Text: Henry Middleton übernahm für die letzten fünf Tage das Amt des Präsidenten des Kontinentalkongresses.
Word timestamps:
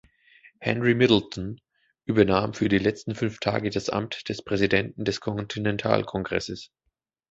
Henry 0.59 0.95
Middleton 0.95 1.61
übernahm 2.05 2.55
für 2.55 2.69
die 2.69 2.79
letzten 2.79 3.13
fünf 3.13 3.37
Tage 3.39 3.69
das 3.69 3.91
Amt 3.91 4.29
des 4.29 4.43
Präsidenten 4.43 5.05
des 5.05 5.19
Kontinentalkongresses. 5.21 6.71